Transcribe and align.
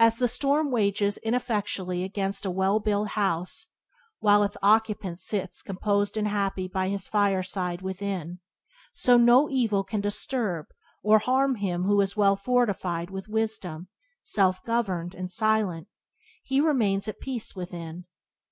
As 0.00 0.18
the 0.18 0.26
storm 0.26 0.74
rages 0.74 1.18
ineffectually 1.18 2.02
against 2.02 2.44
a 2.44 2.50
well 2.50 2.80
built 2.80 3.10
house, 3.10 3.68
while 4.18 4.42
its 4.42 4.56
occupant 4.60 5.20
sits 5.20 5.62
composed 5.62 6.16
and 6.16 6.26
happy 6.26 6.66
by 6.66 6.88
his 6.88 7.06
fire 7.06 7.44
side 7.44 7.80
within, 7.80 8.40
so 8.92 9.16
no 9.16 9.48
evil 9.48 9.82
without 9.82 9.88
can 9.90 10.00
disturb 10.00 10.66
or 11.04 11.20
harm 11.20 11.54
him 11.54 11.84
who 11.84 12.00
is 12.00 12.16
well 12.16 12.34
fortified 12.34 13.08
with 13.08 13.28
wisdom; 13.28 13.86
self 14.20 14.60
governed 14.64 15.14
and 15.14 15.30
silent, 15.30 15.86
he 16.42 16.60
remains 16.60 17.06
at 17.06 17.20
peace 17.20 17.54
within. 17.54 18.06